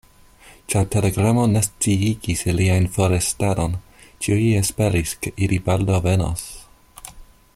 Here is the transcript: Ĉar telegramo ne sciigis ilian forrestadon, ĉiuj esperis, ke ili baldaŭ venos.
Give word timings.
Ĉar 0.73 0.85
telegramo 0.93 1.43
ne 1.51 1.61
sciigis 1.67 2.41
ilian 2.53 2.89
forrestadon, 2.95 3.77
ĉiuj 4.27 4.49
esperis, 4.63 5.15
ke 5.27 5.35
ili 5.49 5.63
baldaŭ 5.69 6.01
venos. 6.11 6.47